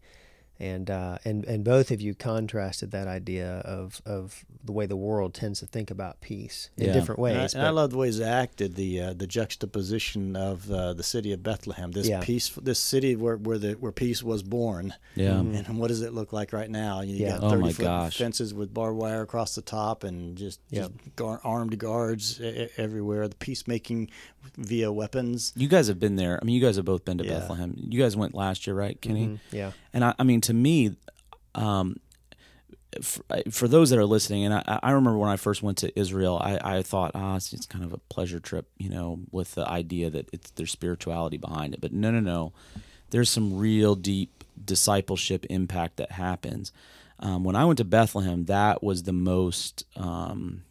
[0.57, 4.95] And, uh, and and both of you contrasted that idea of, of the way the
[4.95, 6.93] world tends to think about peace in Yeah.
[6.93, 7.53] different And I, ways.
[7.55, 11.33] and I love the way Zach did the uh, the juxtaposition of uh, the city
[11.33, 12.21] of Bethlehem, this Yeah.
[12.21, 15.31] peace, this city where where the where peace was born, yeah.
[15.33, 15.67] Mhm.
[15.67, 17.01] and what does it look like right now?
[17.01, 17.31] You Yeah.
[17.31, 18.17] got Oh thirty my foot gosh.
[18.17, 20.91] fences with barbed wire across the top, and just, Yep.
[21.03, 22.39] just gar- armed guards
[22.77, 23.27] everywhere.
[23.27, 24.09] The peacemaking
[24.57, 25.51] via weapons.
[25.55, 26.39] You guys have been there.
[26.41, 27.39] I mean, you guys have both been to Yeah.
[27.39, 27.73] Bethlehem.
[27.89, 29.25] You guys went last year, right, Kenny?
[29.27, 29.39] Mhm.
[29.51, 29.71] Yeah.
[29.95, 30.97] And I, I mean, to me,
[31.55, 31.95] um,
[33.01, 35.99] for, for those that are listening, and I, I remember when I first went to
[35.99, 39.55] Israel, I, I thought, ah, it's, it's kind of a pleasure trip, you know, with
[39.55, 41.81] the idea that it's there's spirituality behind it.
[41.81, 42.53] But no, no, no,
[43.11, 46.73] there's some real deep discipleship impact that happens.
[47.19, 50.63] Um, when I went to Bethlehem, that was the most um,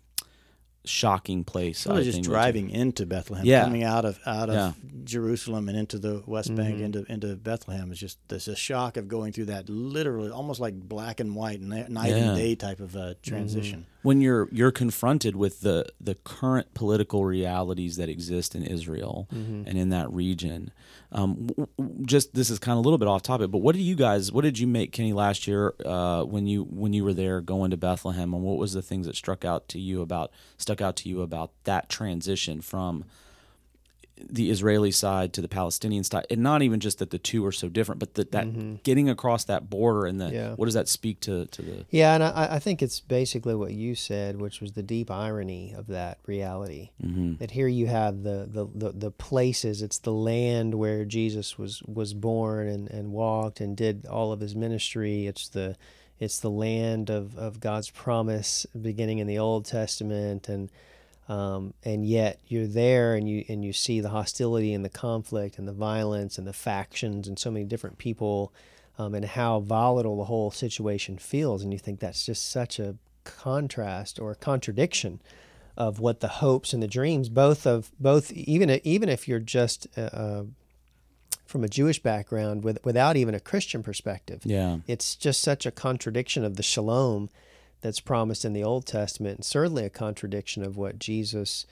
[0.85, 1.87] shocking place.
[1.87, 3.65] Really I just think, driving into Bethlehem, Yeah.
[3.65, 4.73] coming out of out of Yeah.
[5.05, 9.09] Jerusalem and into the West Bank into into Bethlehem is just there's a shock of
[9.09, 12.17] going through that literally almost like black and white night night Yeah.
[12.31, 13.87] and day type of uh, transition.
[14.05, 19.27] When you're you're confronted with the the current political realities that exist in Israel
[19.67, 20.71] and in that region.
[21.11, 23.75] Um, w- w- just this is kind of a little bit off topic, but what
[23.75, 24.31] did you guys?
[24.31, 27.71] What did you make Kenny last year uh, when you when you were there going
[27.71, 28.35] to Bethlehem?
[28.35, 31.23] And what was the things that struck out to you about stuck out to you
[31.23, 33.05] about that transition from
[34.17, 37.53] the Israeli side to the Palestinian side, and not even just that the two are
[37.53, 40.55] so different, but that, that getting across that border and the Yeah.
[40.55, 43.73] what does that speak to to the Yeah, and I, I think it's basically what
[43.73, 46.91] you said, which was the deep irony of that reality.
[47.03, 47.37] Mm-hmm.
[47.37, 51.83] That here you have the, the, the, the places, it's the land where Jesus was,
[51.83, 55.27] was born and, and walked and did all of his ministry.
[55.27, 55.77] It's the
[56.21, 60.71] it's the land of, of God's promise beginning in the Old Testament and
[61.29, 65.59] um, and yet you're there and you and you see the hostility and the conflict
[65.59, 68.53] and the violence and the factions and so many different people
[68.99, 71.63] um, and how volatile the whole situation feels.
[71.63, 75.21] And you think that's just such a contrast or a contradiction
[75.77, 79.89] of what the hopes and the dreams both of both even even if you're just
[79.97, 80.45] uh, uh,
[81.47, 84.79] from a Jewish background with without even a Christian perspective yeah.
[84.87, 87.29] it's just such a contradiction of the shalom
[87.85, 91.67] that's promised in the Old Testament, and certainly a contradiction of what Jesus,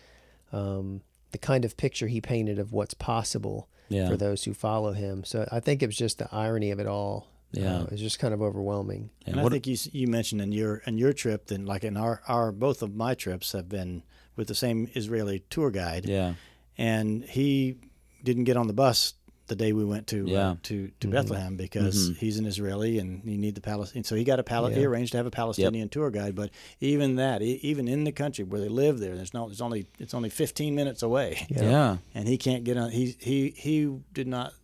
[0.53, 4.09] um, the kind of picture he painted of what's possible Yeah.
[4.09, 5.25] for those who follow him.
[5.25, 7.29] So I think it was just the irony of it all.
[7.53, 7.79] Yeah.
[7.79, 9.11] uh, it was just kind of overwhelming.
[9.27, 11.97] And And I think you you mentioned in your in your trip, then like in
[11.97, 14.03] our our both of my trips have been
[14.37, 16.35] with the same Israeli tour guide, yeah
[16.79, 17.77] and he
[18.25, 19.15] didn't get on the bus
[19.49, 20.51] the day we went to Yeah.
[20.51, 22.17] uh, to to Bethlehem because Mhm.
[22.19, 24.05] he's an Israeli and he need the Palestinian.
[24.05, 26.35] So he got a Pal- he arranged to have a Palestinian tour guide.
[26.35, 26.51] But
[26.81, 29.87] even that, e- even in the country where they live there, there's no, there's only
[29.99, 31.99] it's only 15 minutes away, yeah.
[32.15, 32.91] and he can't get on.
[32.93, 34.55] He he he did not.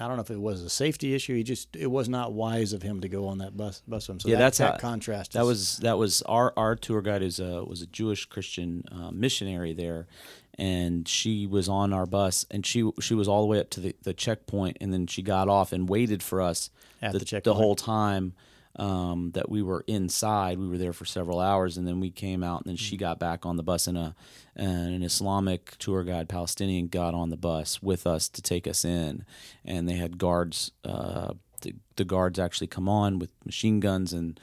[0.00, 1.34] I don't know if it was a safety issue.
[1.34, 4.14] He just it was not wise of him to go on that bus bus with
[4.14, 4.20] him.
[4.20, 5.32] So Yeah, that, that's that how- contrast.
[5.32, 8.84] That is- was that was our our tour guide is a was a Jewish Christian
[8.92, 10.06] uh, missionary there,
[10.58, 13.80] and she was on our bus, and she she was all the way up to
[13.80, 17.24] the, the checkpoint, and then she got off and waited for us At the, the
[17.24, 17.56] checkpoint.
[17.56, 18.34] whole time
[18.76, 20.58] um, that we were inside.
[20.58, 23.18] We were there for several hours, and then we came out, and then she got
[23.18, 24.14] back on the bus, and a
[24.56, 28.84] and an Islamic tour guide, Palestinian, got on the bus with us to take us
[28.84, 29.24] in,
[29.64, 30.72] and they had guards.
[30.84, 34.38] Uh, the, the guards actually come on with machine guns and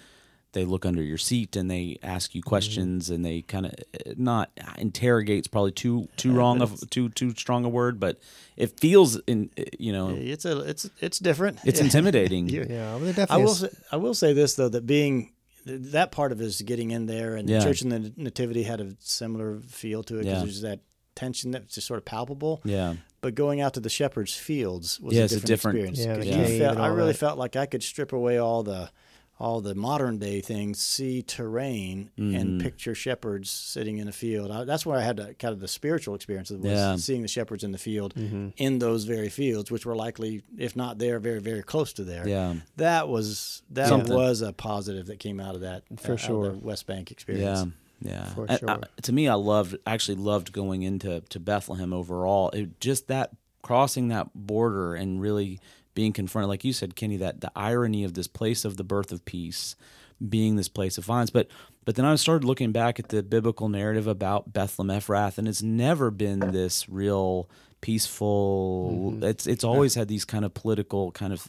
[0.55, 2.49] they look under your seat and they ask you mm-hmm.
[2.49, 7.09] questions and they kind of eh, not uh, interrogate's probably too too wrong of too
[7.09, 8.17] too strong a word but
[8.57, 11.59] it feels in eh, you know it's a it's it's different.
[11.63, 15.33] it's intimidating Yeah, well, there I will say, I will say this though that being
[15.65, 17.59] that part of it is getting in there and Yeah.
[17.59, 20.43] the church and the nativity had a similar feel to it because Yeah.
[20.43, 20.79] there's that
[21.15, 22.61] tension that's just sort of palpable.
[22.65, 25.97] yeah But going out to the shepherd's fields was Yeah, a it's a different, different-
[25.97, 25.99] experience.
[25.99, 27.17] Yeah, 'Cause the you cave felt, I really that.
[27.17, 28.89] felt like I could strip away all the
[29.37, 32.35] all the modern day things, see terrain, Mm-hmm.
[32.35, 34.49] and picture shepherds sitting in a field.
[34.51, 36.95] I, that's where I had a, kind of the spiritual experience of was Yeah.
[36.95, 38.49] seeing the shepherds in the field Mm-hmm.
[38.57, 42.27] in those very fields, which were likely, if not there, very very close to there.
[42.27, 44.15] yeah That was that Something.
[44.15, 46.51] was a positive that came out of that For out of sure.
[46.51, 47.65] the West Bank experience.
[48.01, 48.33] Yeah, yeah.
[48.33, 48.79] For And, uh, sure.
[49.03, 52.51] to me, I loved actually loved going into to Bethlehem overall.
[52.51, 55.59] It, just that crossing that border and really
[55.95, 59.11] being confronted, like you said, Kenny, that the irony of this place of the birth
[59.11, 59.75] of peace
[60.29, 61.29] being this place of violence.
[61.29, 61.47] But
[61.83, 65.61] but then I started looking back at the biblical narrative about Bethlehem Ephrath, and it's
[65.61, 67.49] never been this real
[67.81, 69.11] peaceful.
[69.13, 69.23] Mm-hmm.
[69.23, 71.47] It's it's always had these kind of political kind of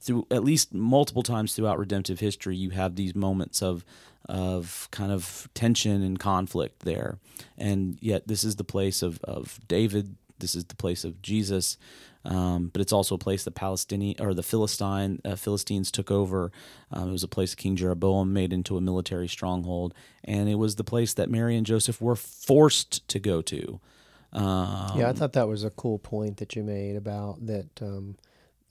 [0.00, 2.56] through at least multiple times throughout redemptive history.
[2.56, 3.84] You have these moments of
[4.28, 7.18] of kind of tension and conflict there,
[7.58, 10.16] and yet this is the place of of David.
[10.42, 11.78] This is the place of Jesus,
[12.26, 16.52] um, but it's also a place that Palestinian or the Philistine uh, Philistines took over.
[16.90, 20.56] Um, it was a place that King Jeroboam made into a military stronghold, and it
[20.56, 23.80] was the place that Mary and Joseph were forced to go to.
[24.32, 27.68] Um, yeah, I thought that was a cool point that you made about that.
[27.80, 28.16] Um,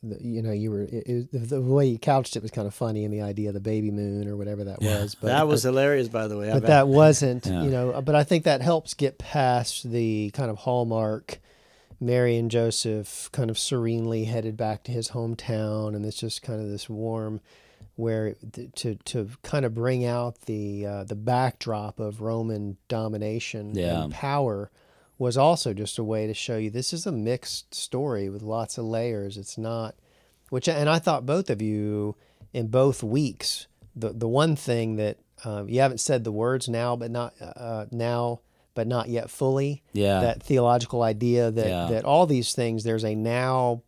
[0.04, 2.74] the, you know, you were it, it, the way you couched it was kind of
[2.74, 5.02] funny, in the idea of the baby moon or whatever that Yeah.
[5.02, 5.14] was.
[5.14, 6.48] But that was hilarious, by the way.
[6.48, 7.62] but I've- that wasn't Yeah.
[7.64, 11.40] you know but i think that helps get past the kind of hallmark
[12.02, 16.60] mary and joseph kind of serenely headed back to his hometown and it's just kind
[16.60, 17.40] of this warm
[17.96, 18.36] where
[18.76, 24.04] to to kind of bring out the uh, the backdrop of roman domination Yeah.
[24.04, 24.72] and power
[25.20, 28.78] was also just a way to show you this is a mixed story with lots
[28.80, 29.94] of layers it's not
[30.50, 32.16] which and I thought both of you
[32.54, 36.96] in both weeks the the one thing that um, you haven't said the words now
[36.96, 38.42] but not uh, now
[38.74, 39.84] but not yet fully.
[39.94, 40.22] Yeah.
[40.22, 41.88] That theological idea that Yeah.
[41.92, 43.84] that all these things there's a now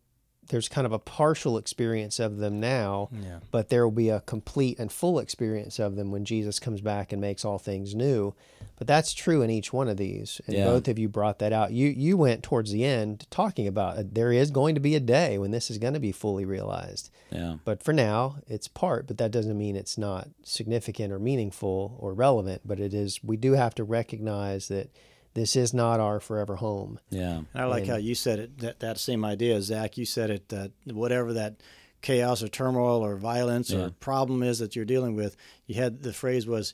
[0.50, 3.40] there's kind of a partial experience of them now, Yeah.
[3.52, 7.12] but there will be a complete and full experience of them when Jesus comes back
[7.12, 8.34] and makes all things new.
[8.78, 10.66] But that's true in each one of these, and Yeah.
[10.66, 11.72] both of you brought that out.
[11.72, 15.00] You you went towards the end talking about uh, there is going to be a
[15.00, 17.10] day when this is going to be fully realized.
[17.32, 17.58] yeah.
[17.66, 22.14] But for now, it's part, but that doesn't mean it's not significant or meaningful or
[22.14, 22.62] relevant.
[22.66, 23.24] But it is.
[23.24, 24.90] We do have to recognize that
[25.34, 27.00] this is not our forever home.
[27.10, 27.38] Yeah.
[27.38, 28.58] And I like how you said it.
[28.60, 29.98] That that same idea, Zach.
[29.98, 30.50] You said it.
[30.50, 31.62] That whatever that
[32.02, 33.86] chaos or turmoil or violence Yeah.
[33.86, 36.74] or problem is that you're dealing with, you had the phrase was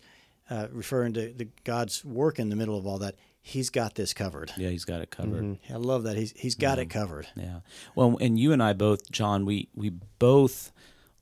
[0.50, 3.16] uh, referring to the God's work in the middle of all that.
[3.42, 4.52] He's got this covered.
[4.58, 5.58] Yeah, he's got it covered.
[5.70, 6.18] I love that.
[6.18, 7.28] He's he's got it covered.
[7.36, 7.60] Yeah.
[7.96, 10.72] Well, and you and I both, John, we we both.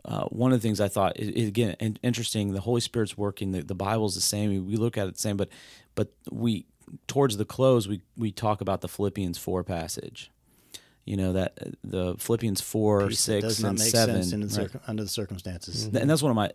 [0.06, 2.54] Uh, one of the things I thought, i i- again, in, interesting.
[2.54, 3.52] The Holy Spirit's working.
[3.52, 4.50] The, the Bible's the same.
[4.52, 5.50] We, we look at it the same, but
[5.96, 6.66] but we
[7.08, 10.32] towards the close we we talk about the Philippians four passage.
[11.06, 14.82] You know that uh, the Philippians four, six, and seven, the right?
[14.88, 15.88] under the circumstances.
[15.88, 16.52] Th- and that's one of my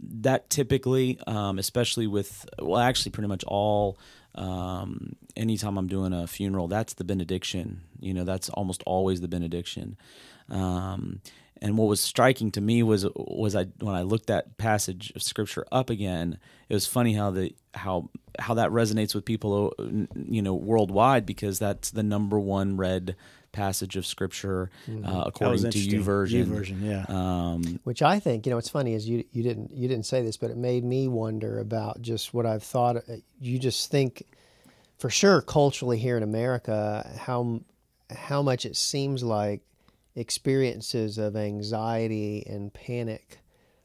[0.00, 3.98] that typically um, especially with well actually pretty much all
[4.34, 9.28] um, anytime i'm doing a funeral that's the benediction you know that's almost always the
[9.28, 9.96] benediction
[10.50, 11.20] um,
[11.62, 15.22] and what was striking to me was was I when I looked that passage of
[15.22, 19.84] scripture up again, it was funny how the how how that resonates with people uh,
[20.14, 23.16] you know worldwide because that's the number one read
[23.52, 25.02] passage of scripture uh, Mm-hmm.
[25.02, 26.00] That was according to interesting.
[26.00, 26.44] YouVersion.
[26.46, 27.04] Version, yeah.
[27.08, 30.22] Um, Which I think, you know, it's funny is you you didn't you didn't say
[30.22, 32.96] this, but it made me wonder about just what I've thought.
[32.96, 34.24] uh, You just think,
[34.98, 37.60] for sure, culturally here in America, how
[38.10, 39.62] how much it seems like
[40.16, 43.38] experiences of anxiety and panic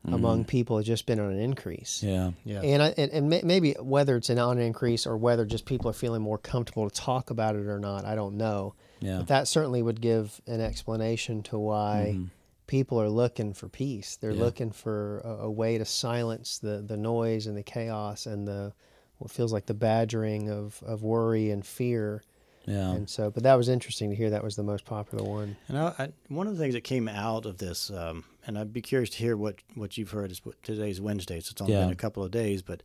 [0.05, 0.13] mm-hmm.
[0.13, 2.03] among people has just been on an increase.
[2.03, 2.31] yeah.
[2.43, 2.61] yeah.
[2.61, 5.89] And, I, and and may- maybe whether it's an on increase or whether just people
[5.89, 8.75] are feeling more comfortable to talk about it or not, I don't know.
[8.99, 9.17] Yeah.
[9.17, 12.25] But that certainly would give an explanation to why mm-hmm.
[12.67, 14.17] people are looking for peace.
[14.17, 14.43] They're Yeah.
[14.43, 18.73] looking for a, a way to silence the, the noise and the chaos and the
[19.17, 22.23] what feels like the badgering of, of worry and fear.
[22.65, 22.91] Yeah.
[22.91, 24.29] And so, but that was interesting to hear.
[24.29, 25.55] That was the most popular one.
[25.67, 28.73] And I, I, one of the things that came out of this, um, and I'd
[28.73, 30.31] be curious to hear what, what you've heard.
[30.31, 31.81] Is what, today's Wednesday, so it's only Yeah.
[31.81, 32.83] been a couple of days, but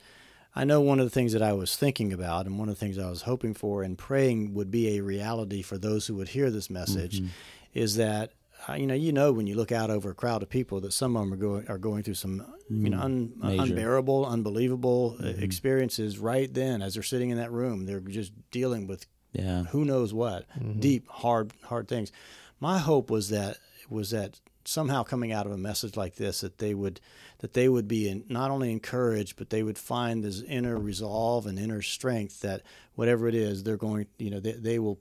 [0.56, 2.80] I know one of the things that I was thinking about, and one of the
[2.80, 6.28] things I was hoping for and praying would be a reality for those who would
[6.28, 7.28] hear this message, Mm-hmm.
[7.74, 8.32] is that
[8.68, 10.92] uh, you know you know when you look out over a crowd of people that
[10.92, 15.16] some of them are going are going through some you know un, Mm, unbearable, unbelievable
[15.18, 15.42] uh Mm-hmm.
[15.42, 17.84] experiences right then as they're sitting in that room.
[17.87, 19.64] They're just dealing with Yeah.
[19.64, 20.49] who knows what?
[20.59, 20.81] Mm-hmm.
[20.81, 22.12] Deep hard hard things.
[22.61, 23.59] My hope was that
[23.90, 27.01] was that somehow coming out of a message like this that they would
[27.40, 31.47] that they would be in, not only encouraged but they would find this inner resolve
[31.47, 32.62] and inner strength that
[32.94, 34.99] whatever it is they're going you know they, they will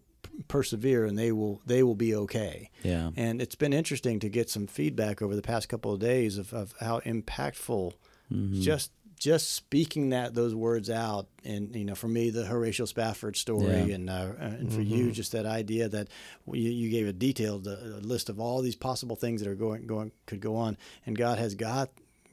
[0.48, 2.70] persevere and they will they will be okay.
[2.84, 3.12] Yeah.
[3.16, 6.54] and it's been interesting to get some feedback over the past couple of days of,
[6.54, 7.94] of how impactful
[8.32, 8.62] mm-hmm.
[8.62, 13.36] just just speaking that those words out and you know for me the Horatio Spafford
[13.38, 13.96] story Yeah.
[13.96, 16.08] and uh, and for you just that idea that
[16.52, 19.86] you, you gave a detailed uh, list of all these possible things that are going
[19.88, 21.90] going could go on and God has got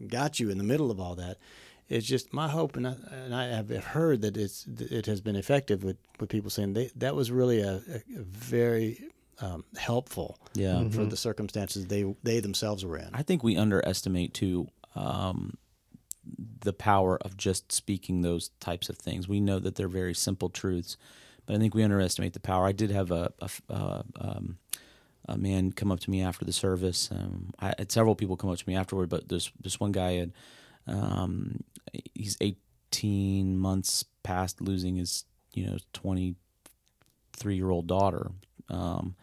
[0.08, 1.36] got you in the middle of all that
[1.88, 5.36] it's just my hope and I, and I have heard that it's it has been
[5.36, 9.04] effective with, with people saying they, that was really a, a, a very
[9.40, 10.88] um, helpful Yeah.
[10.90, 13.10] for the circumstances they they themselves were in.
[13.12, 15.56] I think we underestimate too um,
[16.60, 19.28] the power of just speaking those types of things.
[19.28, 20.96] We know that they're very simple truths,
[21.46, 22.66] but I think we underestimate the power.
[22.66, 24.58] I did have a a, uh, um,
[25.26, 27.10] a man come up to me after the service.
[27.10, 30.12] Um, I had several people come up to me afterward, but this this one guy
[30.12, 30.32] had
[30.86, 31.62] um,
[32.14, 38.30] he's 18 months past losing his you know 23 year old daughter.
[38.68, 39.16] Um,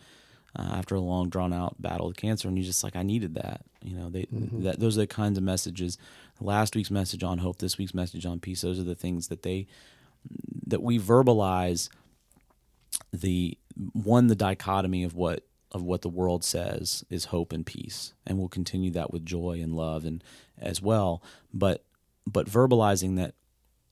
[0.58, 3.36] uh, after a long drawn out battle with cancer and he's just like i needed
[3.36, 5.98] that you know they that those are the kinds of messages
[6.39, 9.43] last week's message on hope this week's message on peace those are the things that
[9.43, 9.67] they
[10.65, 11.89] that we verbalize
[13.13, 13.58] the
[13.93, 18.13] one the dichotomy of what of what the world says is hope and peace.
[18.26, 20.23] And we'll continue that with joy and love and
[20.58, 21.21] as well.
[21.54, 21.84] But
[22.26, 23.36] but verbalizing that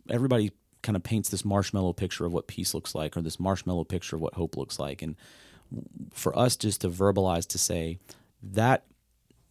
[0.10, 3.86] everybody kind of paints this marshmallow picture of what peace looks like or this marshmallow
[3.86, 5.02] picture of what hope looks like.
[5.02, 5.16] And
[6.14, 7.98] for us just to verbalize to say
[8.44, 8.86] that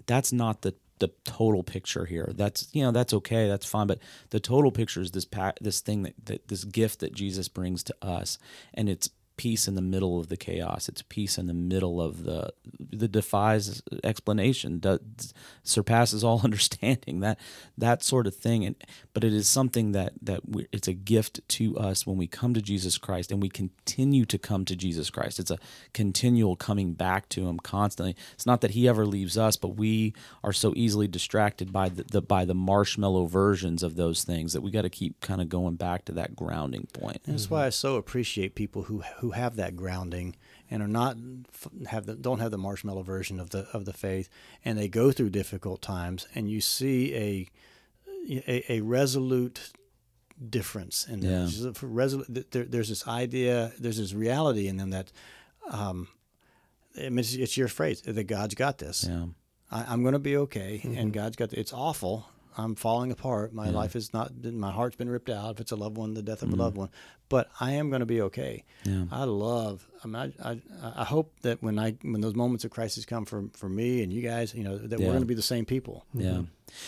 [0.06, 0.74] that's not the
[1.04, 2.32] the total picture here.
[2.34, 3.98] That's you know that's okay, that's fine, but
[4.30, 5.26] the total picture is this
[5.60, 8.38] this thing that, that this gift that Jesus brings to us,
[8.72, 10.88] and it's peace in the middle of the chaos.
[10.88, 15.00] It's peace in the middle of the the defies explanation, that
[15.62, 17.20] surpasses all understanding.
[17.20, 17.38] That
[17.76, 18.64] that sort of thing.
[18.64, 18.76] And
[19.12, 22.54] but it is something that that we, it's a gift to us when we come
[22.54, 25.38] to Jesus Christ and we continue to come to Jesus Christ.
[25.38, 25.58] It's a
[25.92, 28.16] continual coming back to Him constantly.
[28.34, 32.04] It's not that He ever leaves us, but we are so easily distracted by the,
[32.04, 35.48] the by the marshmallow versions of those things that we got to keep kind of
[35.48, 37.20] going back to that grounding point.
[37.26, 40.36] That's why I so appreciate people who who have that grounding
[40.70, 41.16] and are not
[41.88, 44.28] have the, don't have the marshmallow version of the of the faith,
[44.64, 47.48] and they go through difficult times, and you see a
[48.28, 49.72] a, a resolute
[50.50, 51.48] difference in them.
[51.48, 51.70] Yeah.
[51.82, 55.12] Resolute, there, there's this idea, there's this reality in them that,
[55.70, 56.08] um,
[56.96, 59.06] I mean, it's, it's your phrase that God's got this.
[59.08, 59.26] Yeah.
[59.70, 60.96] I, am going to be okay, mm-hmm.
[60.96, 61.50] and God's got.
[61.50, 62.28] The, it's awful.
[62.56, 63.52] I'm falling apart.
[63.52, 63.72] My yeah.
[63.72, 64.32] life is not.
[64.44, 65.54] My heart's been ripped out.
[65.54, 66.60] If it's a loved one, the death of mm-hmm.
[66.60, 66.90] a loved one,
[67.34, 68.62] but I am going to be okay.
[68.84, 69.06] Yeah.
[69.10, 69.84] I love.
[70.04, 70.60] I, mean, I, I,
[70.98, 74.12] I hope that when I when those moments of crisis come for for me and
[74.12, 75.04] you guys, you know, that yeah.
[75.04, 76.06] we're going to be the same people.
[76.14, 76.30] Yeah.
[76.30, 76.42] Mm-hmm.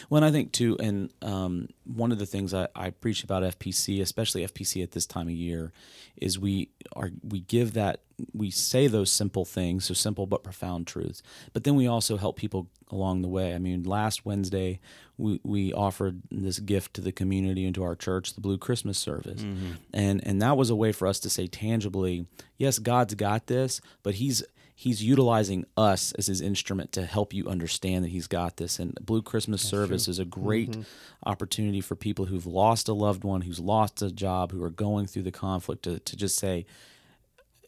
[0.09, 4.01] Well, I think too, and um, one of the things I, I preach about FPC,
[4.01, 5.73] especially FPC at this time of year,
[6.17, 10.87] is we are we give that we say those simple things, so simple but profound
[10.87, 11.23] truths.
[11.53, 13.55] But then we also help people along the way.
[13.55, 14.81] I mean, last Wednesday
[15.19, 18.99] we, we offered this gift to the community and to our church, the Blue Christmas
[18.99, 19.73] service, mm-hmm.
[19.93, 23.81] and and that was a way for us to say tangibly, yes, God's got this,
[24.03, 24.42] but He's
[24.79, 28.79] he's utilizing us as his instrument to help you understand that he's got this.
[28.79, 30.11] And Blue Christmas That's Service true.
[30.11, 30.83] is a great mm-hmm.
[31.25, 35.07] opportunity for people who've lost a loved one, who's lost a job, who are going
[35.07, 36.66] through the conflict to, to just say,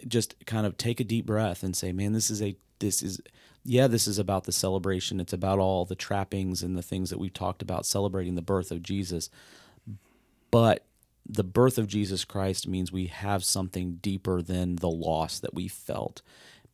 [0.06, 3.22] just kind of take a deep breath and say, man, this is a, this is,
[3.64, 5.18] yeah, this is about the celebration.
[5.18, 8.70] It's about all the trappings and the things that we've talked about celebrating the birth
[8.70, 9.30] of Jesus.
[10.50, 10.84] But
[11.28, 15.68] the birth of Jesus Christ means we have something deeper than the loss that we
[15.68, 16.22] felt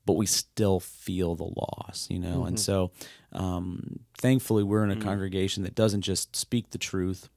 [0.06, 2.38] but we still feel the loss, you know.
[2.38, 2.48] Mm-hmm.
[2.48, 2.90] And so,
[3.32, 5.02] um, thankfully, we're in a mm-hmm.
[5.02, 7.28] congregation that doesn't just speak the truth,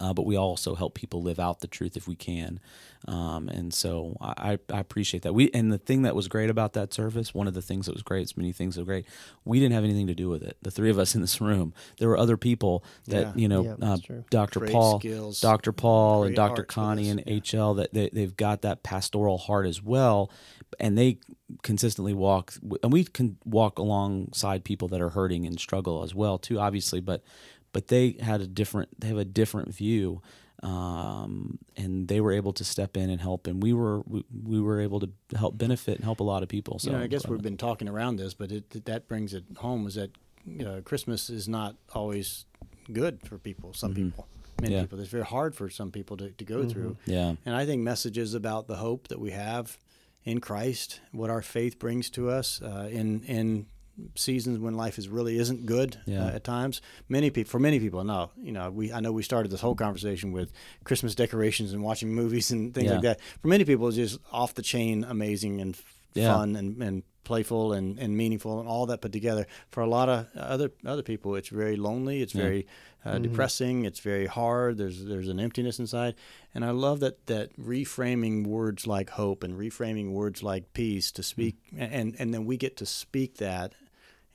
[0.00, 2.58] uh, but we also help people live out the truth if we can.
[3.06, 5.32] Um, and so I, I, appreciate that.
[5.32, 7.92] We and the thing that was great about that service, one of the things that
[7.92, 9.06] was great, it's many things that were great.
[9.44, 10.58] We didn't have anything to do with it.
[10.60, 11.72] The three of us in this room.
[11.98, 13.32] There were other people that yeah.
[13.36, 13.96] you know, yeah, uh,
[14.28, 14.60] Dr.
[14.60, 15.72] Paul, skills, Dr.
[15.72, 16.62] Paul, and Dr.
[16.62, 17.38] Connie and yeah.
[17.38, 20.30] HL that they, they've got that pastoral heart as well,
[20.78, 21.18] and they
[21.62, 26.38] consistently walk and we can walk alongside people that are hurting and struggle as well
[26.38, 27.24] too obviously but
[27.72, 30.20] but they had a different they have a different view
[30.62, 34.60] um, and they were able to step in and help and we were we, we
[34.60, 37.06] were able to help benefit and help a lot of people so you know, i
[37.06, 40.10] guess we've been talking around this but it, that brings it home is that
[40.46, 42.46] you know, christmas is not always
[42.92, 44.06] good for people some mm-hmm.
[44.06, 44.26] people
[44.60, 44.82] many yeah.
[44.82, 46.68] people it's very hard for some people to, to go mm-hmm.
[46.68, 49.78] through yeah and i think messages about the hope that we have
[50.24, 53.66] in Christ, what our faith brings to us uh, in in
[54.14, 56.24] seasons when life is really isn't good yeah.
[56.24, 56.80] uh, at times.
[57.08, 59.74] Many people, for many people, no, you know, we I know we started this whole
[59.74, 60.52] conversation with
[60.84, 62.92] Christmas decorations and watching movies and things yeah.
[62.94, 63.20] like that.
[63.42, 65.76] For many people, it's just off the chain, amazing and
[66.14, 66.34] yeah.
[66.34, 69.46] fun and, and playful and, and meaningful and all that put together.
[69.70, 72.22] For a lot of other other people, it's very lonely.
[72.22, 72.66] It's very
[73.04, 73.22] uh, mm-hmm.
[73.22, 73.84] depressing.
[73.84, 74.78] It's very hard.
[74.78, 76.14] There's there's an emptiness inside,
[76.54, 81.22] and I love that that reframing words like hope and reframing words like peace to
[81.22, 81.94] speak, mm-hmm.
[81.94, 83.74] and and then we get to speak that.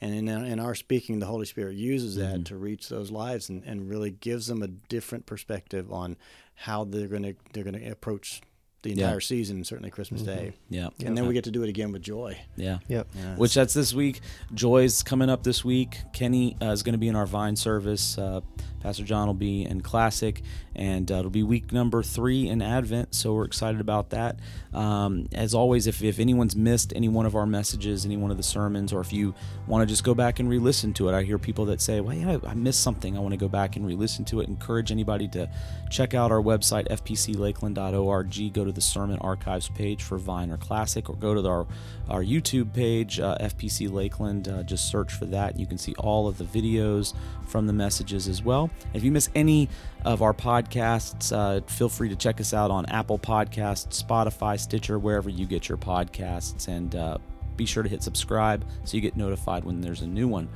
[0.01, 2.43] And in, in our speaking, the Holy Spirit uses that mm-hmm.
[2.43, 6.17] to reach those lives and, and really gives them a different perspective on
[6.55, 8.41] how they're going to they're going to approach
[8.85, 9.19] the entire yeah.
[9.19, 10.35] season, certainly Christmas mm-hmm.
[10.35, 10.53] Day.
[10.69, 10.89] Yeah.
[11.03, 12.37] And then we get to do it again with Joy.
[12.55, 12.77] Yeah.
[12.87, 13.07] Yep.
[13.15, 13.35] Yeah.
[13.35, 14.21] Which that's this week.
[14.53, 15.97] Joy's coming up this week.
[16.13, 18.17] Kenny uh, is going to be in our Vine service.
[18.17, 18.41] Uh,
[18.85, 20.43] Pastor John will be in Classic,
[20.75, 23.15] and uh, it'll be week number three in Advent.
[23.15, 24.37] So we're excited about that.
[24.75, 28.37] Um, as always, if, if anyone's missed any one of our messages, any one of
[28.37, 29.33] the sermons, or if you
[29.65, 31.99] want to just go back and re listen to it, I hear people that say,
[31.99, 33.17] well, yeah, I missed something.
[33.17, 34.47] I want to go back and re listen to it.
[34.47, 35.49] Encourage anybody to
[35.89, 38.53] check out our website, fpclakeland.org.
[38.53, 41.65] Go to the Sermon Archives page for Vine or Classic, or go to our,
[42.09, 44.47] our YouTube page, uh, FPC Lakeland.
[44.47, 45.57] Uh, just search for that.
[45.59, 47.13] You can see all of the videos
[47.47, 48.69] from the messages as well.
[48.93, 49.69] If you miss any
[50.03, 54.99] of our podcasts, uh, feel free to check us out on Apple Podcasts, Spotify, Stitcher,
[54.99, 57.17] wherever you get your podcasts, and uh,
[57.57, 60.49] be sure to hit subscribe so you get notified when there's a new one.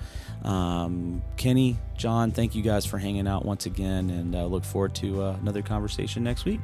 [0.43, 4.95] Um, Kenny, John, thank you guys for hanging out once again, and uh, look forward
[4.95, 6.59] to uh, another conversation next week.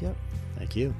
[0.00, 0.16] Yep.
[0.60, 0.94] Thank you.